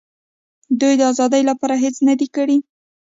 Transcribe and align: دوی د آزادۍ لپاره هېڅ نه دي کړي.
دوی 0.79 0.93
د 0.97 1.01
آزادۍ 1.11 1.41
لپاره 1.49 1.75
هېڅ 1.83 1.95
نه 2.07 2.13
دي 2.19 2.27
کړي. 2.35 2.57